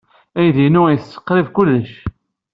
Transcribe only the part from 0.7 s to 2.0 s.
yettett qrib kullec.